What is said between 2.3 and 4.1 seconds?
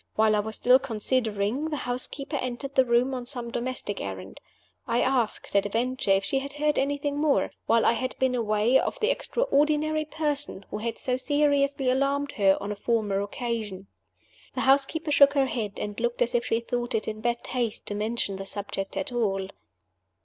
entered the room on some domestic